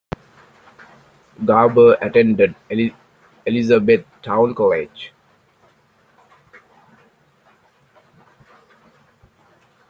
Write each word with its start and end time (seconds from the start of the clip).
Garber 1.45 1.93
attended 2.01 2.55
Elizabethtown 3.45 4.55
College. 4.55 5.13